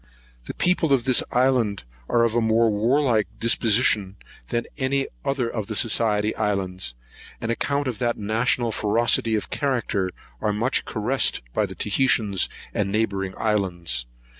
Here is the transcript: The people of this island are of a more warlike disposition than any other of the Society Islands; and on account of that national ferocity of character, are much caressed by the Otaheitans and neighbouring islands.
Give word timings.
The 0.45 0.55
people 0.55 0.91
of 0.93 1.03
this 1.03 1.21
island 1.31 1.83
are 2.09 2.23
of 2.23 2.33
a 2.33 2.41
more 2.41 2.71
warlike 2.71 3.27
disposition 3.39 4.15
than 4.47 4.65
any 4.75 5.05
other 5.23 5.47
of 5.47 5.67
the 5.67 5.75
Society 5.75 6.35
Islands; 6.37 6.95
and 7.39 7.49
on 7.49 7.53
account 7.53 7.87
of 7.87 7.99
that 7.99 8.17
national 8.17 8.71
ferocity 8.71 9.35
of 9.35 9.51
character, 9.51 10.09
are 10.41 10.53
much 10.53 10.85
caressed 10.85 11.43
by 11.53 11.67
the 11.67 11.75
Otaheitans 11.75 12.49
and 12.73 12.91
neighbouring 12.91 13.35
islands. 13.37 14.07